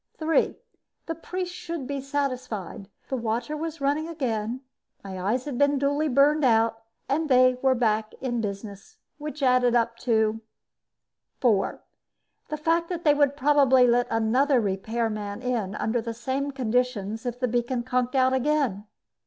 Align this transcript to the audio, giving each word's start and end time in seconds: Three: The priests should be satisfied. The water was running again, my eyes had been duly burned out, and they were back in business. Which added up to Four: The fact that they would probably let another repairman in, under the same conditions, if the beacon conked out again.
Three: 0.17 0.55
The 1.05 1.13
priests 1.13 1.53
should 1.53 1.85
be 1.85 2.01
satisfied. 2.01 2.89
The 3.09 3.15
water 3.17 3.55
was 3.55 3.79
running 3.81 4.07
again, 4.07 4.61
my 5.03 5.21
eyes 5.21 5.45
had 5.45 5.59
been 5.59 5.77
duly 5.77 6.07
burned 6.09 6.43
out, 6.43 6.81
and 7.07 7.29
they 7.29 7.59
were 7.61 7.75
back 7.75 8.15
in 8.19 8.41
business. 8.41 8.97
Which 9.19 9.43
added 9.43 9.75
up 9.75 9.97
to 9.97 10.41
Four: 11.39 11.83
The 12.49 12.57
fact 12.57 12.89
that 12.89 13.03
they 13.03 13.13
would 13.13 13.37
probably 13.37 13.85
let 13.85 14.07
another 14.09 14.59
repairman 14.59 15.43
in, 15.43 15.75
under 15.75 16.01
the 16.01 16.15
same 16.15 16.49
conditions, 16.49 17.23
if 17.27 17.39
the 17.39 17.47
beacon 17.47 17.83
conked 17.83 18.15
out 18.15 18.33
again. 18.33 18.87